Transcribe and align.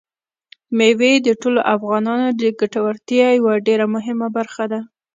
مېوې 0.77 1.11
د 1.21 1.29
ټولو 1.41 1.59
افغانانو 1.75 2.27
د 2.41 2.43
ګټورتیا 2.59 3.27
یوه 3.39 3.53
ډېره 3.67 3.85
مهمه 3.95 4.27
برخه 4.37 4.63
ده. 4.71 4.81